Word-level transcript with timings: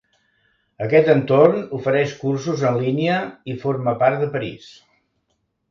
Aquest 0.85 1.11
entorn 1.13 1.61
ofereix 1.81 2.15
cursos 2.23 2.65
en 2.71 2.81
línia 2.87 3.21
i 3.55 3.57
forma 3.67 3.97
part 4.05 4.23
de 4.25 4.33
París. 4.37 4.71